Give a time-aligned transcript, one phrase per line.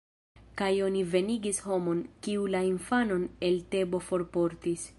[0.61, 4.89] Kaj oni venigis homon, kiu la infanon el Tebo forportis.